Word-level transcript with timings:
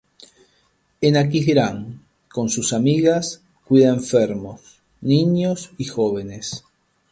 En 0.99 1.15
Aquisgrán, 1.15 2.01
con 2.27 2.49
sus 2.49 2.73
amigas, 2.73 3.43
cuida 3.65 3.89
enfermos, 3.89 4.81
niños 4.99 5.69
y 5.77 5.85
jóvenes. 5.85 6.63